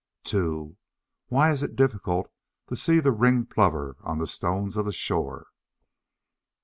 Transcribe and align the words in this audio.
2. 0.23 0.75
Why 1.27 1.51
is 1.51 1.61
it 1.61 1.75
difficult 1.75 2.31
to 2.69 2.75
see 2.75 2.99
the 2.99 3.11
Ringed 3.11 3.51
Plover 3.51 3.97
on 4.01 4.17
the 4.17 4.25
stones 4.25 4.75
of 4.75 4.85
the 4.87 4.91
shore? 4.91 5.49